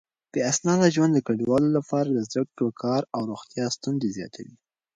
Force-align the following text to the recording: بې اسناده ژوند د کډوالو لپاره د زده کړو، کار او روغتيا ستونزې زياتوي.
بې 0.31 0.39
اسناده 0.51 0.87
ژوند 0.95 1.11
د 1.13 1.19
کډوالو 1.27 1.69
لپاره 1.77 2.07
د 2.11 2.17
زده 2.27 2.41
کړو، 2.51 2.67
کار 2.83 3.01
او 3.15 3.21
روغتيا 3.31 3.65
ستونزې 3.77 4.09
زياتوي. 4.17 4.55